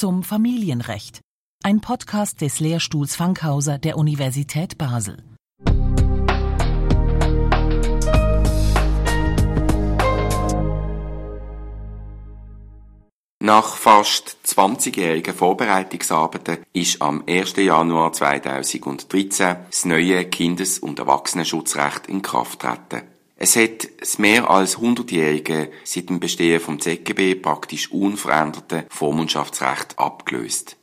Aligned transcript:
zum 0.00 0.22
Familienrecht. 0.22 1.20
Ein 1.62 1.82
Podcast 1.82 2.40
des 2.40 2.58
Lehrstuhls 2.58 3.16
Fankhauser 3.16 3.76
der 3.76 3.98
Universität 3.98 4.78
Basel. 4.78 5.22
Nach 13.40 13.74
fast 13.76 14.38
20-jährigen 14.46 15.34
Vorbereitungsarbeiten 15.34 16.64
ist 16.72 17.02
am 17.02 17.22
1. 17.28 17.56
Januar 17.56 18.14
2013 18.14 19.56
das 19.70 19.84
neue 19.84 20.24
Kindes- 20.30 20.78
und 20.78 20.98
Erwachsenenschutzrecht 20.98 22.06
in 22.06 22.22
Kraft 22.22 22.60
getreten. 22.60 23.19
Es 23.42 23.56
hat 23.56 23.88
das 23.98 24.18
mehr 24.18 24.50
als 24.50 24.76
100-jährige 24.76 25.70
seit 25.82 26.10
dem 26.10 26.20
Bestehen 26.20 26.60
vom 26.60 26.78
ZGB 26.78 27.36
praktisch 27.36 27.90
unveränderte 27.90 28.84
Vormundschaftsrecht 28.90 29.98
abgelöst. 29.98 30.76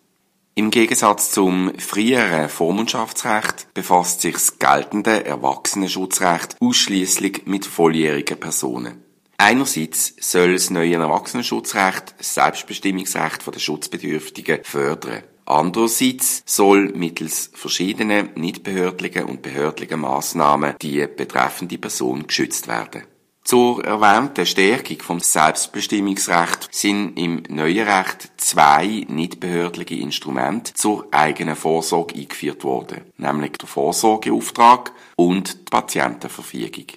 Im 0.56 0.72
Gegensatz 0.72 1.30
zum 1.30 1.78
früheren 1.78 2.50
Vormundschaftsrecht 2.50 3.72
befasst 3.76 4.22
sich 4.22 4.34
das 4.34 4.58
geltende 4.58 5.24
Erwachsenenschutzrecht 5.24 6.58
ausschließlich 6.60 7.44
mit 7.46 7.68
volljährigen 7.68 8.40
Personen. 8.40 9.04
Einerseits 9.38 10.16
soll 10.20 10.54
das 10.54 10.72
neue 10.72 10.96
Erwachsenenschutzrecht 10.96 12.16
das 12.18 12.34
Selbstbestimmungsrecht 12.34 13.46
der 13.46 13.60
Schutzbedürftigen 13.60 14.64
fördern. 14.64 15.22
Andererseits 15.48 16.44
soll 16.46 16.90
mittels 16.90 17.52
verschiedenen 17.54 18.32
nichtbehördlichen 18.36 19.24
und 19.24 19.42
behördlichen 19.42 20.02
Maßnahmen 20.02 20.76
die 20.82 21.08
betreffende 21.08 21.78
Person 21.78 22.28
geschützt 22.28 22.68
werden. 22.68 23.04
Zur 23.46 23.82
erwähnten 23.86 24.46
Stärkung 24.46 25.00
vom 25.00 25.20
Selbstbestimmungsrecht 25.22 26.68
sind 26.72 27.18
im 27.18 27.44
neuen 27.48 27.88
Recht 27.88 28.30
zwei 28.36 29.06
nichtbehördliche 29.08 29.96
Instrumente 29.96 30.74
zur 30.74 31.08
eigenen 31.12 31.56
Vorsorge 31.56 32.16
eingeführt 32.16 32.66
worden, 32.66 33.04
nämlich 33.16 33.54
der 33.54 33.70
Vorsorgeauftrag 33.70 34.92
und 35.16 35.54
die 35.54 35.72
Patientenverfügung. 35.72 36.88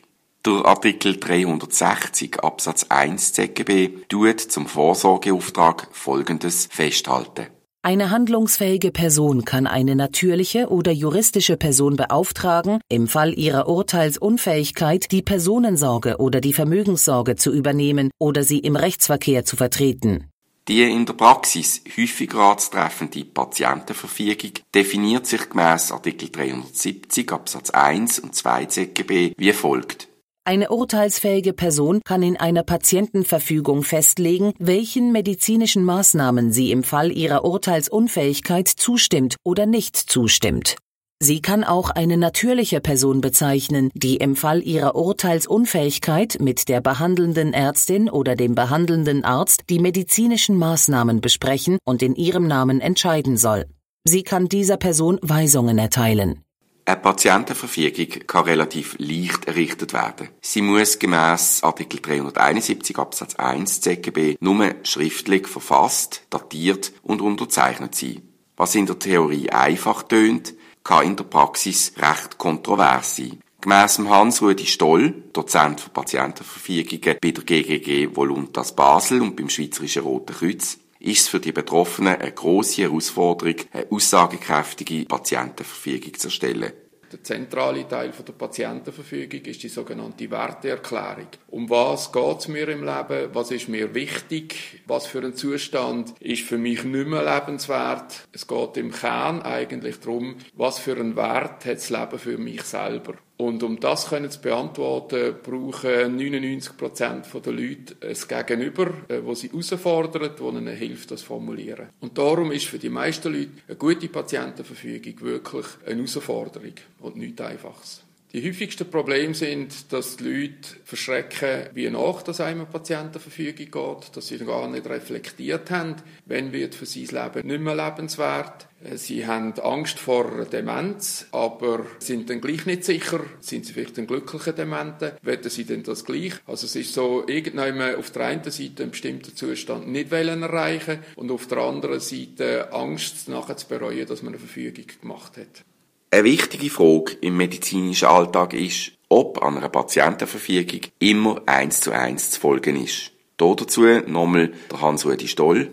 Der 0.44 0.64
Artikel 0.64 1.20
360 1.20 2.40
Absatz 2.42 2.86
1 2.88 3.32
ZGB 3.32 4.06
tut 4.08 4.40
zum 4.40 4.66
Vorsorgeauftrag 4.66 5.86
Folgendes 5.92 6.66
festhalten. 6.68 7.46
Eine 7.82 8.10
handlungsfähige 8.10 8.90
Person 8.90 9.46
kann 9.46 9.66
eine 9.66 9.96
natürliche 9.96 10.68
oder 10.68 10.92
juristische 10.92 11.56
Person 11.56 11.96
beauftragen, 11.96 12.80
im 12.90 13.08
Fall 13.08 13.32
ihrer 13.32 13.68
Urteilsunfähigkeit 13.68 15.10
die 15.10 15.22
Personensorge 15.22 16.18
oder 16.18 16.42
die 16.42 16.52
Vermögenssorge 16.52 17.36
zu 17.36 17.50
übernehmen 17.50 18.10
oder 18.18 18.44
sie 18.44 18.58
im 18.58 18.76
Rechtsverkehr 18.76 19.46
zu 19.46 19.56
vertreten. 19.56 20.28
Die 20.68 20.82
in 20.82 21.06
der 21.06 21.14
Praxis 21.14 21.82
häufig 21.96 22.34
anzutreffende 22.34 23.24
Patientenverfügung 23.24 24.52
definiert 24.74 25.26
sich 25.26 25.48
gemäß 25.48 25.90
Artikel 25.90 26.28
370 26.28 27.32
Absatz 27.32 27.70
1 27.70 28.18
und 28.18 28.34
2 28.34 28.66
ZGB 28.66 29.32
wie 29.38 29.52
folgt. 29.54 30.09
Eine 30.50 30.70
urteilsfähige 30.70 31.52
Person 31.52 32.00
kann 32.04 32.24
in 32.24 32.36
einer 32.36 32.64
Patientenverfügung 32.64 33.84
festlegen, 33.84 34.52
welchen 34.58 35.12
medizinischen 35.12 35.84
Maßnahmen 35.84 36.50
sie 36.50 36.72
im 36.72 36.82
Fall 36.82 37.16
ihrer 37.16 37.44
Urteilsunfähigkeit 37.44 38.66
zustimmt 38.66 39.36
oder 39.44 39.66
nicht 39.66 39.94
zustimmt. 39.94 40.74
Sie 41.20 41.40
kann 41.40 41.62
auch 41.62 41.90
eine 41.90 42.16
natürliche 42.16 42.80
Person 42.80 43.20
bezeichnen, 43.20 43.90
die 43.94 44.16
im 44.16 44.34
Fall 44.34 44.60
ihrer 44.60 44.96
Urteilsunfähigkeit 44.96 46.38
mit 46.40 46.68
der 46.68 46.80
behandelnden 46.80 47.52
Ärztin 47.52 48.10
oder 48.10 48.34
dem 48.34 48.56
behandelnden 48.56 49.22
Arzt 49.22 49.70
die 49.70 49.78
medizinischen 49.78 50.56
Maßnahmen 50.56 51.20
besprechen 51.20 51.78
und 51.84 52.02
in 52.02 52.16
ihrem 52.16 52.48
Namen 52.48 52.80
entscheiden 52.80 53.36
soll. 53.36 53.66
Sie 54.02 54.24
kann 54.24 54.48
dieser 54.48 54.78
Person 54.78 55.20
Weisungen 55.22 55.78
erteilen. 55.78 56.42
Eine 56.90 56.98
Patientenverfügung 56.98 58.26
kann 58.26 58.46
relativ 58.46 58.96
leicht 58.98 59.44
errichtet 59.44 59.92
werden. 59.92 60.30
Sie 60.40 60.60
muss 60.60 60.98
gemäß 60.98 61.62
Artikel 61.62 62.00
371 62.00 62.98
Absatz 62.98 63.36
1 63.36 63.80
ZGB 63.80 64.36
nur 64.40 64.74
schriftlich 64.82 65.46
verfasst, 65.46 66.22
datiert 66.30 66.92
und 67.04 67.22
unterzeichnet 67.22 67.94
sein. 67.94 68.22
Was 68.56 68.74
in 68.74 68.86
der 68.86 68.98
Theorie 68.98 69.50
einfach 69.50 70.02
tönt, 70.02 70.54
kann 70.82 71.06
in 71.06 71.14
der 71.14 71.22
Praxis 71.22 71.92
recht 71.96 72.38
kontrovers 72.38 73.14
sein. 73.14 73.38
Gemäss 73.60 74.00
Hans-Rudi 74.00 74.66
Stoll, 74.66 75.22
Dozent 75.32 75.80
für 75.80 75.90
Patientenverfügungen 75.90 77.18
bei 77.22 77.30
der 77.30 77.44
GGG 77.44 78.16
Voluntas 78.16 78.74
Basel 78.74 79.22
und 79.22 79.36
beim 79.36 79.48
Schweizerischen 79.48 80.02
Roten 80.02 80.34
Kreuz, 80.34 80.80
ist 81.00 81.22
es 81.22 81.28
für 81.28 81.40
die 81.40 81.52
Betroffenen 81.52 82.20
eine 82.20 82.32
grosse 82.32 82.82
Herausforderung, 82.82 83.54
eine 83.72 83.86
aussagekräftige 83.90 85.06
Patientenverfügung 85.06 86.14
zu 86.14 86.28
erstellen. 86.28 86.72
Der 87.12 87.24
zentrale 87.24 87.88
Teil 87.88 88.12
der 88.12 88.32
Patientenverfügung 88.32 89.40
ist 89.40 89.62
die 89.64 89.68
sogenannte 89.68 90.30
Werteerklärung. 90.30 91.26
Um 91.48 91.68
was 91.68 92.12
geht 92.12 92.38
es 92.38 92.48
mir 92.48 92.68
im 92.68 92.84
Leben? 92.84 93.30
Was 93.32 93.50
ist 93.50 93.68
mir 93.68 93.94
wichtig? 93.94 94.82
Was 94.86 95.06
für 95.06 95.18
ein 95.18 95.34
Zustand 95.34 96.14
ist 96.20 96.42
für 96.42 96.58
mich 96.58 96.84
nicht 96.84 97.08
mehr 97.08 97.24
lebenswert? 97.24 98.28
Es 98.32 98.46
geht 98.46 98.76
im 98.76 98.92
Kern 98.92 99.42
eigentlich 99.42 99.98
darum, 99.98 100.36
was 100.54 100.78
für 100.78 100.96
einen 100.96 101.16
Wert 101.16 101.64
hat 101.64 101.78
das 101.78 101.90
Leben 101.90 102.18
für 102.18 102.38
mich 102.38 102.62
selber? 102.62 103.14
Und 103.40 103.62
um 103.62 103.80
das 103.80 104.04
zu 104.28 104.38
beantworten, 104.42 105.36
brauchen 105.42 106.14
99 106.14 106.76
Prozent 106.76 107.26
der 107.32 107.52
Leute 107.54 107.96
ein 108.02 108.46
Gegenüber, 108.46 108.92
äh, 109.08 109.24
wo 109.24 109.34
sie 109.34 109.48
herausfordert, 109.48 110.38
wo 110.42 110.50
ihnen 110.50 110.68
hilft, 110.76 111.10
das 111.10 111.20
zu 111.20 111.26
formulieren. 111.28 111.88
Und 112.00 112.18
darum 112.18 112.52
ist 112.52 112.66
für 112.66 112.78
die 112.78 112.90
meisten 112.90 113.32
Leute 113.32 113.52
eine 113.66 113.76
gute 113.76 114.08
Patientenverfügung 114.08 115.22
wirklich 115.22 115.64
eine 115.86 115.96
Herausforderung 115.96 116.74
und 117.00 117.16
nichts 117.16 117.40
Einfaches. 117.40 118.02
Die 118.32 118.48
häufigsten 118.48 118.88
Probleme 118.88 119.34
sind, 119.34 119.92
dass 119.92 120.16
die 120.16 120.24
Leute 120.24 120.76
verschrecken, 120.84 121.68
wie 121.74 121.90
nach 121.90 122.22
das 122.22 122.40
einem 122.40 122.66
Patientenverfügung 122.66 123.72
geht, 123.72 124.16
dass 124.16 124.28
sie 124.28 124.38
gar 124.38 124.68
nicht 124.68 124.86
reflektiert 124.86 125.68
haben, 125.72 125.96
wenn 126.26 126.52
wird 126.52 126.76
für 126.76 126.86
sie 126.86 127.06
das 127.06 127.10
Leben 127.10 127.48
nicht 127.48 127.60
mehr 127.60 127.74
lebenswert. 127.74 128.68
Sie 128.94 129.26
haben 129.26 129.58
Angst 129.58 129.98
vor 129.98 130.44
Demenz, 130.44 131.26
aber 131.32 131.84
sind 131.98 132.30
dann 132.30 132.40
gleich 132.40 132.66
nicht 132.66 132.84
sicher, 132.84 133.20
sind 133.40 133.66
sie 133.66 133.72
vielleicht 133.72 133.98
ein 133.98 134.06
glücklicher 134.06 134.52
Demente, 134.52 135.16
werden 135.22 135.50
sie 135.50 135.64
denn 135.64 135.82
das 135.82 136.04
gleich? 136.04 136.34
Also 136.46 136.66
es 136.66 136.76
ist 136.76 136.94
so, 136.94 137.24
irgendwann 137.26 137.96
auf 137.96 138.12
der 138.12 138.26
einen 138.26 138.48
Seite 138.48 138.84
einen 138.84 138.92
bestimmten 138.92 139.34
Zustand 139.34 139.88
nicht 139.88 140.12
wollen 140.12 140.44
erreichen 140.44 141.00
und 141.16 141.32
auf 141.32 141.48
der 141.48 141.58
anderen 141.58 141.98
Seite 141.98 142.72
Angst 142.72 143.28
nachher 143.28 143.56
zu 143.56 143.66
bereuen, 143.66 144.06
dass 144.06 144.22
man 144.22 144.34
eine 144.34 144.38
Verfügung 144.38 144.86
gemacht 145.00 145.36
hat. 145.36 145.64
Eine 146.12 146.24
wichtige 146.24 146.70
Frage 146.70 147.18
im 147.20 147.36
medizinischen 147.36 148.08
Alltag 148.08 148.52
ist, 148.52 148.90
ob 149.08 149.40
an 149.44 149.58
einer 149.58 149.68
Patientenverfügung 149.68 150.80
immer 150.98 151.40
eins 151.46 151.82
zu 151.82 151.92
eins 151.92 152.32
zu 152.32 152.40
folgen 152.40 152.82
ist. 152.82 153.12
Dazu 153.36 153.82
nochmal 154.08 154.50
der 154.68 154.80
Hans-Rudi 154.80 155.28
Stoll. 155.28 155.70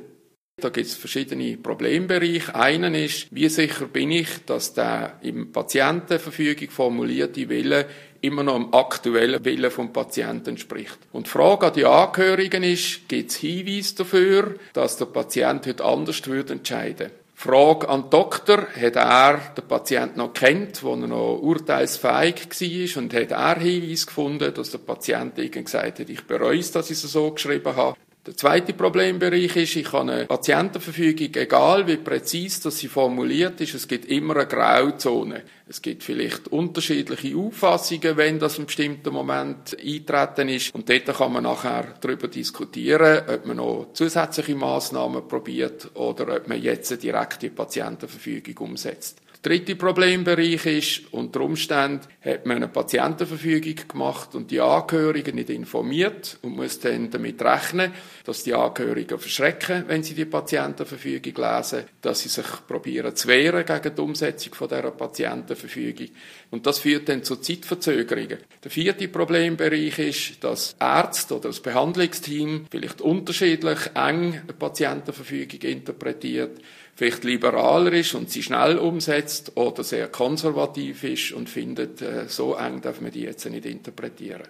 Da 0.61 0.69
gibt 0.69 0.85
es 0.85 0.95
verschiedene 0.95 1.57
Problembereiche. 1.57 2.53
Einen 2.53 2.93
ist, 2.93 3.27
wie 3.31 3.49
sicher 3.49 3.87
bin 3.87 4.11
ich, 4.11 4.27
dass 4.45 4.75
der 4.75 5.19
im 5.23 5.51
Patientenverfügung 5.51 6.69
formulierte 6.69 7.49
Wille 7.49 7.87
immer 8.21 8.43
noch 8.43 8.57
dem 8.57 8.73
aktuellen 8.75 9.43
Willen 9.43 9.71
vom 9.71 9.91
Patienten 9.91 10.49
entspricht. 10.49 10.99
Und 11.13 11.25
die 11.25 11.31
Frage 11.31 11.65
an 11.65 11.73
die 11.73 11.85
Angehörigen 11.85 12.61
ist, 12.61 13.09
gibt 13.09 13.31
es 13.31 13.37
Hinweise 13.37 13.95
dafür, 13.95 14.55
dass 14.73 14.97
der 14.97 15.05
Patient 15.05 15.65
heute 15.65 15.83
anders 15.83 16.25
würde 16.27 16.53
entscheiden 16.53 17.09
Frage 17.39 17.87
an 17.87 18.01
den 18.01 18.09
Doktor, 18.09 18.65
hat 18.73 18.95
er 18.95 19.53
den 19.55 19.67
Patienten 19.67 20.17
noch 20.17 20.33
kennt, 20.33 20.81
wo 20.81 20.93
er 20.93 21.05
noch 21.05 21.37
urteilsfähig 21.39 22.49
war 22.49 23.03
und 23.03 23.13
hat 23.13 23.29
er 23.29 23.59
Hinweis 23.59 24.07
gefunden, 24.07 24.51
dass 24.51 24.71
der 24.71 24.79
Patient 24.79 25.37
irgendwie 25.37 25.63
gesagt 25.63 25.99
hat, 25.99 26.09
ich 26.09 26.25
bereue 26.25 26.57
es, 26.57 26.71
dass 26.71 26.89
ich 26.89 27.03
es 27.03 27.11
so 27.11 27.29
geschrieben 27.29 27.75
habe. 27.75 27.95
Der 28.27 28.35
zweite 28.35 28.73
Problembereich 28.73 29.55
ist, 29.55 29.77
ich 29.77 29.93
habe 29.93 30.11
eine 30.11 30.25
Patientenverfügung, 30.25 31.33
egal 31.35 31.87
wie 31.87 31.95
präzise 31.95 32.63
dass 32.63 32.77
sie 32.77 32.89
formuliert 32.89 33.61
ist, 33.61 33.73
es 33.73 33.87
gibt 33.87 34.03
immer 34.03 34.35
eine 34.35 34.47
Grauzone. 34.47 35.43
Es 35.65 35.81
gibt 35.81 36.03
vielleicht 36.03 36.49
unterschiedliche 36.49 37.37
Auffassungen, 37.37 38.17
wenn 38.17 38.37
das 38.37 38.57
im 38.57 38.65
bestimmten 38.65 39.13
Moment 39.13 39.77
eintreten 39.79 40.49
ist. 40.49 40.75
Und 40.75 40.89
dort 40.89 41.05
kann 41.05 41.31
man 41.31 41.43
nachher 41.43 41.95
darüber 42.01 42.27
diskutieren, 42.27 43.23
ob 43.29 43.45
man 43.45 43.57
noch 43.57 43.93
zusätzliche 43.93 44.55
Maßnahmen 44.55 45.25
probiert 45.29 45.91
oder 45.93 46.35
ob 46.35 46.49
man 46.49 46.61
jetzt 46.61 46.91
eine 46.91 46.99
direkte 46.99 47.49
Patientenverfügung 47.49 48.57
umsetzt. 48.57 49.21
Der 49.43 49.51
dritte 49.51 49.75
Problembereich 49.75 50.65
ist, 50.65 51.13
unter 51.13 51.41
Umständen 51.41 52.07
hat 52.21 52.45
man 52.45 52.57
eine 52.57 52.67
Patientenverfügung 52.67 53.75
gemacht 53.87 54.33
und 54.35 54.49
die 54.49 54.59
Angehörigen 54.59 55.35
nicht 55.35 55.49
informiert 55.49 56.39
und 56.41 56.55
muss 56.55 56.79
dann 56.79 57.11
damit 57.11 57.41
rechnen, 57.41 57.93
dass 58.25 58.43
die 58.43 58.53
Angehörigen 58.53 59.19
verschrecken, 59.19 59.85
wenn 59.87 60.01
sie 60.01 60.15
die 60.15 60.25
Patientenverfügung 60.25 61.35
lesen, 61.35 61.83
dass 62.01 62.21
sie 62.21 62.29
sich 62.29 62.45
probieren 62.67 63.15
zu 63.15 63.27
wehren 63.27 63.65
gegen 63.65 63.95
die 63.95 64.01
Umsetzung 64.01 64.55
von 64.55 64.69
dieser 64.69 64.91
Patientenverfügung. 64.91 66.07
Und 66.49 66.65
das 66.65 66.79
führt 66.79 67.07
dann 67.07 67.23
zu 67.23 67.35
Zeitverzögerungen. 67.35 68.39
Der 68.63 68.71
vierte 68.71 69.07
Problembereich 69.07 69.99
ist, 69.99 70.43
dass 70.43 70.75
Ärzte 70.79 71.35
oder 71.35 71.49
das 71.49 71.59
Behandlungsteam 71.59 72.65
vielleicht 72.69 73.01
unterschiedlich 73.01 73.79
eng 73.93 74.41
eine 74.41 74.53
Patientenverfügung 74.57 75.61
interpretiert 75.61 76.59
vielleicht 76.97 77.23
liberaler 77.23 77.93
ist 77.93 78.15
und 78.15 78.31
sie 78.31 78.41
schnell 78.41 78.79
umsetzt 78.79 79.51
oder 79.55 79.83
sehr 79.83 80.07
konservativ 80.07 81.03
ist 81.03 81.31
und 81.31 81.47
findet, 81.47 82.01
äh, 82.01 82.27
so 82.27 82.55
eng 82.55 82.81
darf 82.81 83.01
man 83.01 83.11
die 83.11 83.21
jetzt 83.21 83.45
nicht 83.45 83.67
interpretieren. 83.67 84.47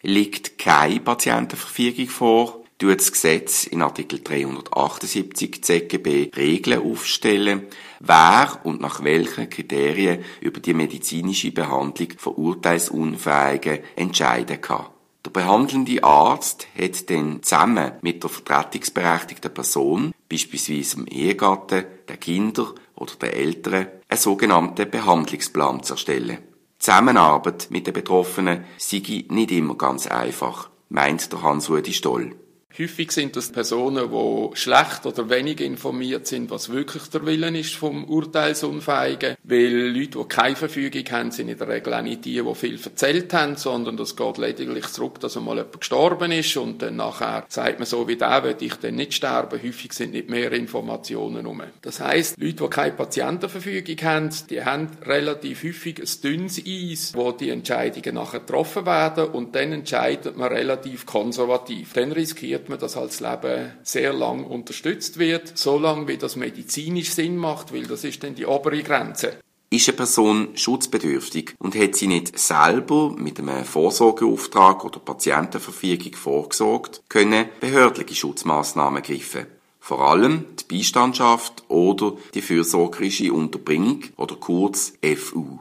Liegt 0.00 0.58
keine 0.58 1.00
Patientenverfügung 1.00 2.08
vor, 2.08 2.64
tut 2.78 2.98
das 2.98 3.12
Gesetz 3.12 3.64
in 3.64 3.82
Artikel 3.82 4.20
378 4.24 5.62
ZGB 5.62 6.30
Regeln 6.34 6.80
aufstellen, 6.80 7.64
wer 8.00 8.58
und 8.64 8.80
nach 8.80 9.04
welchen 9.04 9.50
Kriterien 9.50 10.24
über 10.40 10.60
die 10.60 10.74
medizinische 10.74 11.52
Behandlung 11.52 12.08
von 12.16 12.34
Urteilsunfähigen 12.34 13.80
entscheiden 13.96 14.60
kann. 14.62 14.86
Der 15.24 15.30
behandelnde 15.30 16.02
Arzt 16.02 16.66
hat 16.76 17.08
dann 17.08 17.42
zusammen 17.42 17.92
mit 18.02 18.22
der 18.24 18.30
vertretungsberechtigten 18.30 19.54
Person, 19.54 20.12
beispielsweise 20.28 20.96
dem 20.96 21.06
Ehegatten, 21.06 21.84
den 22.08 22.20
Kindern 22.20 22.74
oder 22.96 23.14
den 23.14 23.30
Eltern, 23.30 23.86
einen 24.08 24.20
sogenannten 24.20 24.90
Behandlungsplan 24.90 25.82
zu 25.84 25.94
erstellen. 25.94 26.38
Zusammenarbeit 26.78 27.68
mit 27.70 27.86
den 27.86 27.94
Betroffenen 27.94 28.64
sei 28.78 29.24
nicht 29.28 29.52
immer 29.52 29.76
ganz 29.76 30.08
einfach, 30.08 30.70
meint 30.88 31.32
der 31.32 31.42
Hans-Rudi 31.42 31.92
Stoll. 31.92 32.34
Häufig 32.78 33.12
sind 33.12 33.36
das 33.36 33.52
Personen, 33.52 34.10
die 34.10 34.56
schlecht 34.56 35.04
oder 35.04 35.28
wenig 35.28 35.60
informiert 35.60 36.26
sind, 36.26 36.50
was 36.50 36.70
wirklich 36.70 37.02
der 37.04 37.26
Willen 37.26 37.54
ist 37.54 37.74
vom 37.74 38.04
Urteilsunfähigen. 38.04 39.36
Weil 39.44 39.88
Leute, 39.88 40.18
die 40.18 40.24
keine 40.28 40.56
Verfügung 40.56 41.04
haben, 41.10 41.30
sind 41.32 41.48
in 41.48 41.58
der 41.58 41.68
Regel 41.68 41.92
auch 41.92 42.02
nicht 42.02 42.24
die, 42.24 42.42
die 42.42 42.54
viel 42.54 42.78
erzählt 42.82 43.32
haben, 43.34 43.56
sondern 43.56 43.96
das 43.96 44.16
geht 44.16 44.38
lediglich 44.38 44.86
zurück, 44.88 45.20
dass 45.20 45.36
einmal 45.36 45.56
jemand 45.56 45.80
gestorben 45.80 46.32
ist 46.32 46.56
und 46.56 46.80
dann 46.80 46.96
nachher 46.96 47.44
sagt 47.48 47.78
man 47.78 47.86
so 47.86 48.08
wie 48.08 48.16
der, 48.16 48.42
will 48.44 48.56
ich 48.60 48.74
dann 48.76 48.94
nicht 48.94 49.14
sterben. 49.14 49.62
Häufig 49.62 49.92
sind 49.92 50.12
nicht 50.12 50.30
mehr 50.30 50.50
Informationen 50.52 51.44
rum. 51.44 51.62
Das 51.82 52.00
heisst, 52.00 52.38
Leute, 52.38 52.64
die 52.64 52.68
keine 52.68 52.92
Patientenverfügung 52.92 53.96
haben, 54.02 54.30
die 54.48 54.64
haben 54.64 54.88
relativ 55.04 55.62
häufig 55.62 56.00
ein 56.00 56.22
dünnes 56.22 56.62
Eis, 56.66 57.12
wo 57.14 57.32
die 57.32 57.50
Entscheidungen 57.50 58.14
nachher 58.14 58.40
getroffen 58.40 58.86
werden 58.86 59.26
und 59.26 59.54
dann 59.54 59.72
entscheidet 59.72 60.36
man 60.36 60.48
relativ 60.48 61.04
konservativ. 61.06 61.92
Dann 61.92 62.12
riskiert 62.12 62.61
akzeptiert 62.62 62.68
man, 62.68 62.78
dass 62.78 62.96
als 62.96 63.20
Leben 63.20 63.72
sehr 63.82 64.12
lang 64.12 64.44
unterstützt 64.44 65.18
wird, 65.18 65.56
so 65.56 65.78
lange 65.78 66.08
wie 66.08 66.16
das 66.16 66.36
medizinisch 66.36 67.10
Sinn 67.10 67.36
macht, 67.36 67.72
weil 67.72 67.86
das 67.86 68.04
ist 68.04 68.22
dann 68.22 68.34
die 68.34 68.46
obere 68.46 68.82
Grenze. 68.82 69.38
Ist 69.70 69.88
eine 69.88 69.96
Person 69.96 70.48
schutzbedürftig 70.54 71.54
und 71.58 71.74
hat 71.74 71.96
sie 71.96 72.06
nicht 72.06 72.38
selber 72.38 73.10
mit 73.16 73.38
einem 73.38 73.64
Vorsorgeauftrag 73.64 74.84
oder 74.84 75.00
Patientenverfügung 75.00 76.14
vorgesorgt, 76.14 77.02
können 77.08 77.46
behördliche 77.60 78.14
Schutzmaßnahmen 78.14 79.02
greifen. 79.02 79.46
Vor 79.80 80.00
allem 80.08 80.44
die 80.60 80.76
Beistandschaft 80.76 81.64
oder 81.68 82.16
die 82.34 82.42
fürsorgerische 82.42 83.32
Unterbringung 83.32 84.04
oder 84.16 84.36
kurz 84.36 84.92
FU. 85.16 85.58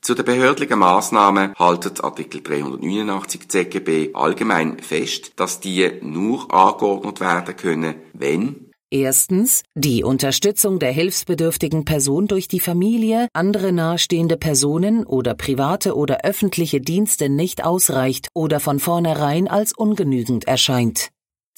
Zu 0.00 0.14
den 0.14 0.24
behördlichen 0.24 0.78
Maßnahmen 0.78 1.54
haltet 1.56 2.02
Artikel 2.02 2.42
389 2.42 3.48
ZGB 3.48 4.14
allgemein 4.14 4.78
fest, 4.78 5.32
dass 5.36 5.60
die 5.60 5.90
nur 6.02 6.52
angeordnet 6.52 7.20
werden 7.20 7.56
können, 7.56 7.94
wenn 8.12 8.68
Erstens 8.90 9.64
die 9.74 10.02
Unterstützung 10.02 10.78
der 10.78 10.92
hilfsbedürftigen 10.92 11.84
Person 11.84 12.26
durch 12.26 12.48
die 12.48 12.60
Familie, 12.60 13.28
andere 13.34 13.70
nahestehende 13.70 14.38
Personen 14.38 15.04
oder 15.04 15.34
private 15.34 15.94
oder 15.94 16.24
öffentliche 16.24 16.80
Dienste 16.80 17.28
nicht 17.28 17.62
ausreicht 17.62 18.28
oder 18.32 18.60
von 18.60 18.78
vornherein 18.78 19.46
als 19.46 19.74
ungenügend 19.76 20.48
erscheint. 20.48 21.10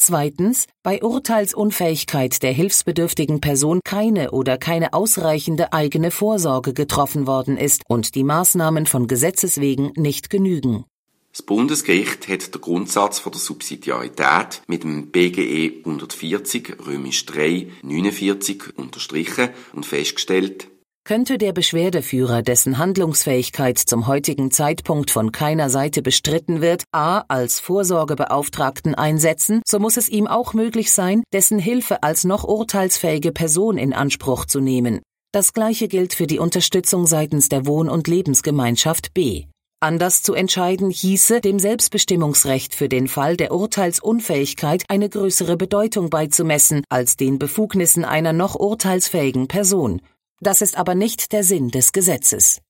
Zweitens, 0.02 0.64
bei 0.82 1.02
Urteilsunfähigkeit 1.02 2.43
der 2.43 2.52
hilfsbedürftigen 2.52 3.43
Person 3.43 3.81
keine 3.85 4.31
oder 4.31 4.56
keine 4.56 4.94
ausreichende 4.94 5.75
eigene 5.75 6.11
Vorsorge 6.11 6.73
getroffen 6.73 7.26
worden 7.26 7.58
ist 7.58 7.82
und 7.87 8.14
die 8.14 8.25
Maßnahmen 8.25 8.87
von 8.87 9.08
Gesetzes 9.08 9.61
wegen 9.61 9.93
nicht 9.97 10.31
genügen. 10.31 10.87
Das 11.32 11.43
Bundesgericht 11.43 12.29
hat 12.29 12.55
den 12.55 12.62
Grundsatz 12.62 13.19
von 13.19 13.32
der 13.32 13.43
Subsidiarität 13.43 14.62
mit 14.67 14.85
dem 14.85 15.11
BGE 15.11 15.81
140 15.85 16.79
römisch 16.87 17.26
3 17.26 17.69
49 17.82 18.79
unterstrichen 18.79 19.50
und 19.75 19.85
festgestellt, 19.85 20.69
könnte 21.10 21.38
der 21.38 21.52
Beschwerdeführer, 21.52 22.40
dessen 22.40 22.78
Handlungsfähigkeit 22.78 23.78
zum 23.78 24.06
heutigen 24.06 24.52
Zeitpunkt 24.52 25.10
von 25.10 25.32
keiner 25.32 25.68
Seite 25.68 26.02
bestritten 26.02 26.60
wird, 26.60 26.84
a. 26.92 27.24
als 27.26 27.58
Vorsorgebeauftragten 27.58 28.94
einsetzen, 28.94 29.60
so 29.66 29.80
muss 29.80 29.96
es 29.96 30.08
ihm 30.08 30.28
auch 30.28 30.54
möglich 30.54 30.92
sein, 30.92 31.24
dessen 31.32 31.58
Hilfe 31.58 32.04
als 32.04 32.22
noch 32.22 32.44
urteilsfähige 32.44 33.32
Person 33.32 33.76
in 33.76 33.92
Anspruch 33.92 34.44
zu 34.44 34.60
nehmen. 34.60 35.00
Das 35.32 35.52
gleiche 35.52 35.88
gilt 35.88 36.14
für 36.14 36.28
die 36.28 36.38
Unterstützung 36.38 37.08
seitens 37.08 37.48
der 37.48 37.66
Wohn- 37.66 37.88
und 37.88 38.06
Lebensgemeinschaft 38.06 39.12
B. 39.12 39.46
Anders 39.80 40.22
zu 40.22 40.34
entscheiden 40.34 40.90
hieße, 40.90 41.40
dem 41.40 41.58
Selbstbestimmungsrecht 41.58 42.72
für 42.72 42.88
den 42.88 43.08
Fall 43.08 43.36
der 43.36 43.50
Urteilsunfähigkeit 43.50 44.84
eine 44.86 45.08
größere 45.08 45.56
Bedeutung 45.56 46.08
beizumessen 46.08 46.84
als 46.88 47.16
den 47.16 47.40
Befugnissen 47.40 48.04
einer 48.04 48.32
noch 48.32 48.54
urteilsfähigen 48.54 49.48
Person. 49.48 50.00
Das 50.42 50.62
ist 50.62 50.78
aber 50.78 50.94
nicht 50.94 51.32
der 51.32 51.44
Sinn 51.44 51.70
des 51.70 51.92
Gesetzes. 51.92 52.62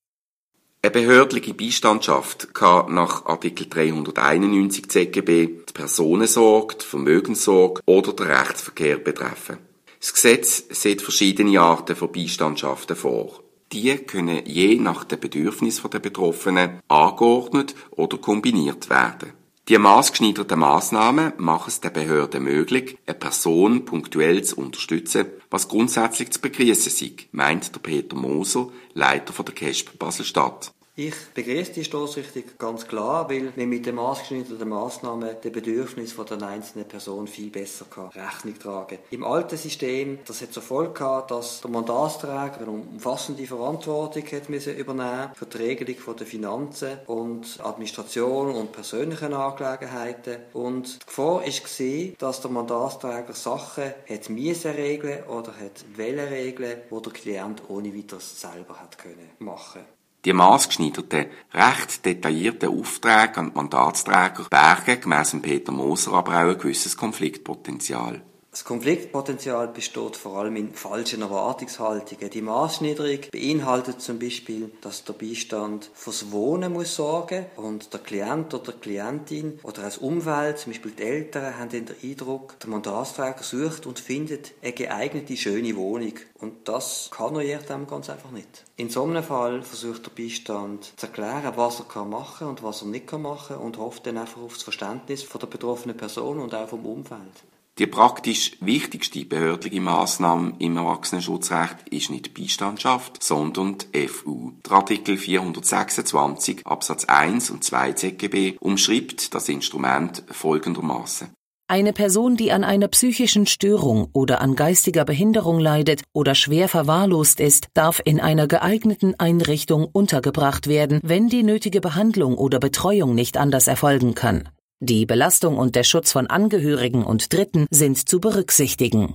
Eine 0.83 0.91
behördliche 0.91 1.55
Beistandschaft 1.55 2.53
kann 2.53 2.95
nach 2.95 3.27
Artikel 3.27 3.69
391 3.69 4.89
ZGB 4.89 5.47
die 5.69 5.73
Personensorge, 5.73 6.77
die 6.77 6.87
Vermögenssorge 6.87 7.81
oder 7.87 8.13
den 8.13 8.27
Rechtsverkehr 8.27 8.97
betreffen. 8.97 9.59
Das 10.01 10.13
Gesetz 10.15 10.65
sieht 10.71 11.03
verschiedene 11.03 11.61
Arten 11.61 11.95
von 11.95 12.11
Beistandschaften 12.11 12.97
vor. 12.97 13.41
Die 13.73 13.95
können 13.99 14.45
je 14.47 14.77
nach 14.77 15.05
den 15.05 15.21
Bedürfnissen 15.21 15.91
der 15.91 16.01
Betroffenen 16.01 16.81
angeordnet 16.89 17.77
oder 17.91 18.19
kombiniert 18.19 18.91
werden. 18.91 19.33
Die 19.71 19.79
maßgeschneiderten 19.79 20.59
Massnahmen 20.59 21.33
machen 21.37 21.69
es 21.69 21.81
der 21.81 21.91
Behörde 21.91 22.41
möglich, 22.41 22.99
eine 23.07 23.15
Person 23.15 23.85
punktuell 23.85 24.43
zu 24.43 24.57
unterstützen, 24.57 25.27
was 25.49 25.69
grundsätzlich 25.69 26.33
zu 26.33 26.41
begrüßen 26.41 26.91
sei, 26.91 27.13
meint 27.31 27.73
der 27.73 27.79
Peter 27.79 28.17
Moser, 28.17 28.71
Leiter 28.95 29.33
der 29.45 29.55
KESP 29.55 29.97
Basel-Stadt. 29.97 30.73
Ich 31.03 31.15
begrüße 31.33 31.73
die 31.73 31.85
Stoßrichtung 31.85 32.43
ganz 32.59 32.87
klar, 32.87 33.31
weil 33.31 33.55
man 33.57 33.71
mit 33.71 33.87
den 33.87 33.95
maßgeschneiderten 33.95 34.69
Massnahmen 34.69 35.35
den 35.43 35.51
Bedürfnissen 35.51 36.27
der 36.27 36.43
einzelnen 36.47 36.87
Person 36.87 37.27
viel 37.27 37.49
besser 37.49 37.87
kann 37.89 38.09
Rechnung 38.09 38.59
tragen 38.59 38.99
Im 39.11 39.25
alten 39.25 39.57
System, 39.57 40.19
das 40.27 40.43
hat 40.43 40.53
zur 40.53 40.63
Folge 40.63 40.93
gehabt, 40.93 41.31
dass 41.31 41.63
der 41.63 41.71
Mandatsträger 41.71 42.59
eine 42.59 42.71
umfassende 42.73 43.47
Verantwortung 43.47 44.25
hat 44.31 44.51
müssen 44.51 44.77
übernehmen 44.77 45.31
für 45.35 45.47
die 45.47 45.57
Regelung 45.57 46.17
der 46.17 46.27
Finanzen 46.27 46.99
und 47.07 47.59
Administration 47.61 48.55
und 48.55 48.73
persönlichen 48.73 49.33
Angelegenheiten. 49.33 50.37
Und 50.53 51.01
die 51.01 51.07
Gefahr 51.07 51.41
war, 51.41 52.15
dass 52.19 52.43
der 52.43 52.51
Mandatsträger 52.51 53.33
Sachen 53.33 53.95
hat 54.07 54.29
müssen 54.29 54.73
regeln 54.73 55.25
oder 55.29 55.55
hat 55.59 55.83
regeln, 55.97 56.83
die 56.91 57.03
der 57.03 57.13
Klient 57.15 57.63
ohne 57.69 57.97
weiteres 57.97 58.39
selber 58.39 58.79
hat 58.79 58.99
können 58.99 59.31
machen 59.39 59.81
die 60.25 60.33
maßgeschneiderten, 60.33 61.27
recht 61.55 62.05
detaillierten 62.05 62.69
Aufträge 62.69 63.39
an 63.39 63.51
die 63.51 63.57
Mandatsträger 63.57 64.47
bergen 64.51 65.01
gemäss 65.01 65.37
Peter 65.41 65.73
Moser 65.73 66.13
aber 66.13 66.33
auch 66.33 66.51
ein 66.51 66.59
gewisses 66.59 66.97
Konfliktpotenzial. 66.97 68.23
Das 68.51 68.65
Konfliktpotenzial 68.65 69.69
besteht 69.69 70.17
vor 70.17 70.39
allem 70.39 70.57
in 70.57 70.75
falschen 70.75 71.23
Erwartungshaltungen. 71.23 72.31
Die 72.31 72.43
Maßniederung 72.43 73.21
beinhaltet 73.31 74.03
zum 74.03 74.19
Beispiel, 74.19 74.73
dass 74.81 75.05
der 75.05 75.13
Beistand 75.13 75.89
fürs 75.95 76.33
Wohnen 76.33 76.73
muss 76.73 76.97
sorgen 76.97 77.47
und 77.55 77.93
der 77.93 78.01
Klient 78.01 78.53
oder 78.53 78.73
die 78.73 78.81
Klientin 78.81 79.61
oder 79.63 79.85
als 79.85 79.99
Umwelt, 79.99 80.59
zum 80.59 80.73
Beispiel 80.73 80.91
die 80.91 81.03
Eltern, 81.05 81.61
haben 81.61 81.69
den 81.69 81.87
Eindruck, 82.03 82.59
der 82.59 82.71
Mandatsträger 82.71 83.45
sucht 83.45 83.87
und 83.87 84.01
findet 84.01 84.53
eine 84.63 84.73
geeignete, 84.73 85.37
schöne 85.37 85.77
Wohnung. 85.77 86.15
Und 86.41 86.69
das 86.69 87.09
kann 87.13 87.37
er 87.37 87.43
jedem 87.43 87.87
ganz 87.87 88.11
einfach 88.11 88.33
nicht. 88.33 88.65
In 88.75 88.91
so 88.91 89.05
einem 89.05 89.23
Fall 89.23 89.63
versucht 89.63 90.07
der 90.07 90.25
Beistand 90.25 90.93
zu 90.97 91.07
erklären, 91.07 91.53
was 91.55 91.85
er 91.95 92.05
machen 92.05 92.39
kann 92.39 92.49
und 92.49 92.65
was 92.65 92.83
er 92.83 92.89
nicht 92.89 93.13
machen 93.13 93.55
kann 93.55 93.65
und 93.65 93.79
hofft 93.79 94.09
dann 94.09 94.19
einfach 94.19 94.43
auf 94.43 94.55
das 94.55 94.65
Verständnis 94.65 95.23
von 95.23 95.39
der 95.39 95.47
betroffenen 95.47 95.97
Person 95.97 96.41
und 96.41 96.53
auch 96.53 96.69
vom 96.69 96.85
Umfeld. 96.85 97.45
Die 97.81 97.87
praktisch 97.87 98.59
wichtigste 98.61 99.25
behördliche 99.25 99.81
Maßnahme 99.81 100.53
im 100.59 100.77
Erwachsenenschutzrecht 100.77 101.89
ist 101.91 102.11
nicht 102.11 102.35
Beistandschaft, 102.35 103.23
sondern 103.23 103.79
die 103.95 104.07
FU. 104.07 104.53
Der 104.67 104.73
Artikel 104.73 105.17
426 105.17 106.67
Absatz 106.67 107.07
1 107.07 107.49
und 107.49 107.65
2 107.65 107.93
ZGB 107.95 108.59
umschreibt 108.61 109.35
das 109.35 109.49
Instrument 109.49 110.23
folgendermaßen. 110.31 111.31
Eine 111.69 111.95
Person, 111.95 112.37
die 112.37 112.53
an 112.53 112.65
einer 112.65 112.89
psychischen 112.89 113.47
Störung 113.47 114.11
oder 114.13 114.43
an 114.43 114.57
geistiger 114.57 115.07
Behinderung 115.07 115.59
leidet 115.59 116.03
oder 116.13 116.35
schwer 116.35 116.69
verwahrlost 116.69 117.41
ist, 117.41 117.69
darf 117.73 118.03
in 118.05 118.21
einer 118.21 118.47
geeigneten 118.47 119.19
Einrichtung 119.19 119.87
untergebracht 119.91 120.67
werden, 120.67 121.01
wenn 121.03 121.31
die 121.31 121.45
nötige 121.45 121.81
Behandlung 121.81 122.37
oder 122.37 122.59
Betreuung 122.59 123.15
nicht 123.15 123.39
anders 123.39 123.69
erfolgen 123.69 124.15
kann. 124.15 124.51
Die 124.83 125.05
Belastung 125.05 125.59
und 125.59 125.77
der 125.77 125.85
Schutz 125.85 126.11
von 126.11 126.27
Angehörigen 126.29 127.05
und 127.05 127.35
Dritten 127.35 127.67
sind 127.71 128.09
zu 128.09 128.19
berücksichtigen. 128.19 129.15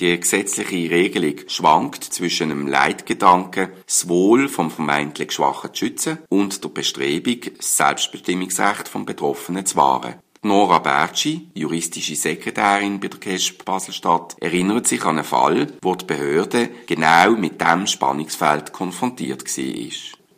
Die 0.00 0.18
gesetzliche 0.18 0.90
Regelung 0.90 1.36
schwankt 1.46 2.02
zwischen 2.02 2.50
einem 2.50 2.66
Leitgedanken, 2.66 3.68
das 3.86 4.08
Wohl 4.08 4.48
vom 4.48 4.72
vermeintlich 4.72 5.30
Schwachen 5.30 5.72
zu 5.72 5.84
schützen 5.84 6.18
und 6.30 6.64
der 6.64 6.68
Bestrebung, 6.70 7.38
das 7.56 7.76
Selbstbestimmungsrecht 7.76 8.88
vom 8.88 9.06
Betroffenen 9.06 9.64
zu 9.64 9.76
wahren. 9.76 10.14
Nora 10.42 10.80
Bertschi, 10.80 11.48
juristische 11.54 12.16
Sekretärin 12.16 12.98
bei 12.98 13.06
der 13.06 13.20
KESB 13.20 13.64
Baselstadt, 13.64 14.34
erinnert 14.40 14.88
sich 14.88 15.04
an 15.04 15.18
einen 15.18 15.24
Fall, 15.24 15.68
wo 15.80 15.94
die 15.94 16.06
Behörde 16.06 16.70
genau 16.86 17.30
mit 17.30 17.60
diesem 17.60 17.86
Spannungsfeld 17.86 18.72
konfrontiert 18.72 19.44
war. 19.44 19.92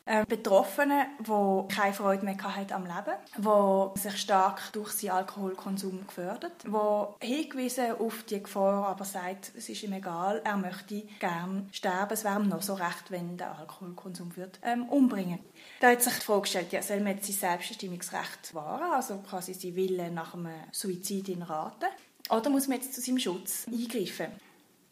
Äh, 0.08 0.24
Betroffene, 0.24 1.06
die 1.18 1.74
keine 1.74 1.92
Freude 1.92 2.24
mehr 2.24 2.36
hatten 2.40 2.72
am 2.72 2.84
Leben, 2.84 3.16
die 3.36 3.98
sich 3.98 4.16
stark 4.20 4.72
durch 4.72 4.92
seinen 4.92 5.10
Alkoholkonsum 5.10 6.06
gefördert, 6.06 6.64
die 6.64 7.26
hingewiesen 7.26 7.96
auf 7.98 8.22
die 8.22 8.40
Gefahr 8.40 8.86
aber 8.86 9.04
sagt, 9.04 9.50
es 9.56 9.68
ist 9.68 9.82
ihm 9.82 9.94
egal, 9.94 10.42
er 10.44 10.56
möchte 10.58 11.02
gern 11.18 11.68
sterben, 11.72 12.12
es 12.12 12.22
wäre 12.22 12.40
ihm 12.40 12.48
noch 12.48 12.62
so 12.62 12.74
recht, 12.74 13.10
wenn 13.10 13.36
der 13.36 13.58
Alkoholkonsum 13.58 14.36
wird, 14.36 14.60
ähm, 14.62 14.84
umbringen. 14.88 15.40
Da 15.80 15.90
hat 15.90 16.02
sich 16.02 16.14
die 16.14 16.24
Frage 16.24 16.42
gestellt, 16.42 16.72
ja, 16.72 16.82
soll 16.82 17.00
man 17.00 17.16
jetzt 17.16 17.26
sein 17.26 17.50
Selbstbestimmungsrecht 17.50 18.54
wahren, 18.54 18.92
also 18.92 19.18
quasi 19.28 19.54
sein 19.54 19.74
Wille 19.74 20.12
nach 20.12 20.34
einem 20.34 20.54
Suizid 20.70 21.30
in 21.30 21.42
Raten, 21.42 21.86
oder 22.30 22.48
muss 22.50 22.68
man 22.68 22.78
jetzt 22.78 22.94
zu 22.94 23.00
seinem 23.00 23.18
Schutz 23.18 23.66
eingreifen? 23.66 24.28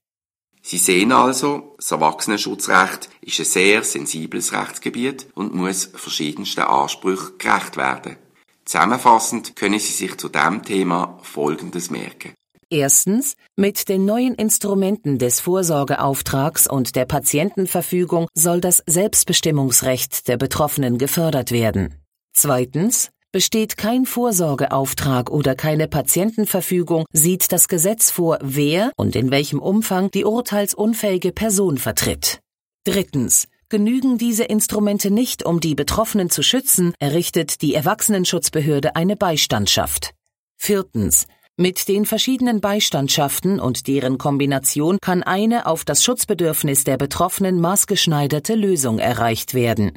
Sie 0.63 0.79
sehen 0.79 1.11
also, 1.11 1.75
das 1.77 1.91
Erwachsenenschutzrecht 1.91 3.11
ist 3.21 3.41
ein 3.41 3.45
sehr 3.45 3.83
sensibles 3.83 4.53
Rechtsgebiet 4.53 5.27
und 5.35 5.55
muss 5.55 5.91
verschiedensten 5.93 6.61
Ansprüchen 6.61 7.37
gerecht 7.39 7.77
werden. 7.77 8.17
Zusammenfassend 8.65 9.57
können 9.57 9.81
Sie 9.81 9.93
sich 9.93 10.17
zu 10.17 10.29
diesem 10.29 10.63
Thema 10.63 11.19
Folgendes 11.23 11.91
merken. 11.91 12.35
Erstens, 12.71 13.37
mit 13.55 13.91
den 13.91 14.07
neuen 14.07 14.35
Instrumenten 14.35 15.19
des 15.19 15.41
Vorsorgeauftrags 15.41 16.67
und 16.67 16.97
der 16.97 17.05
Patientenverfügung 17.05 18.29
soll 18.33 18.63
das 18.63 18.83
Selbstbestimmungsrecht 18.87 20.27
der 20.27 20.39
Betroffenen 20.39 20.97
gefördert 20.97 21.51
werden. 21.51 21.97
Zweitens, 22.33 23.11
besteht 23.33 23.77
kein 23.77 24.07
Vorsorgeauftrag 24.07 25.31
oder 25.31 25.55
keine 25.55 25.89
Patientenverfügung, 25.89 27.07
sieht 27.13 27.51
das 27.51 27.67
Gesetz 27.67 28.11
vor, 28.11 28.39
wer 28.43 28.93
und 28.97 29.17
in 29.17 29.31
welchem 29.31 29.59
Umfang 29.59 30.11
die 30.11 30.25
urteilsunfähige 30.25 31.33
Person 31.33 31.79
vertritt. 31.79 32.41
Drittens, 32.85 33.49
Genügen 33.73 34.19
diese 34.19 34.45
Instrumente 34.45 35.11
nicht, 35.11 35.47
um 35.47 35.59
die 35.59 35.75
Betroffenen 35.75 36.29
zu 36.29 36.43
schützen, 36.43 36.93
errichtet 36.99 37.63
die 37.63 37.75
Erwachsenenschutzbehörde 37.75 38.97
eine 38.97 39.17
Beistandschaft. 39.17 40.11
Viertens. 40.59 41.27
Mit 41.57 41.89
den 41.89 42.05
verschiedenen 42.05 42.61
Beistandschaften 42.61 43.61
und 43.61 43.87
deren 43.87 44.19
Kombination 44.19 44.99
kann 45.01 45.23
eine 45.23 45.65
auf 45.65 45.87
das 45.87 46.05
Schutzbedürfnis 46.05 46.85
der 46.85 46.99
Betroffenen 46.99 47.63
maßgeschneiderte 47.63 48.57
Lösung 48.57 48.99
erreicht 48.99 49.55
werden. 49.55 49.93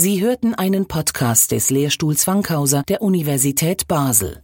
Sie 0.00 0.22
hörten 0.22 0.54
einen 0.54 0.88
Podcast 0.88 1.52
des 1.52 1.68
Lehrstuhls 1.68 2.26
Wankhauser 2.26 2.84
der 2.88 3.02
Universität 3.02 3.86
Basel. 3.86 4.42